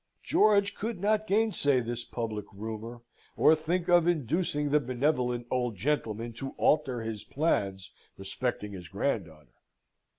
[0.23, 3.03] George could not gainsay this public rumour,
[3.37, 9.53] or think of inducing the benevolent old gentleman to alter his plans respecting his granddaughter.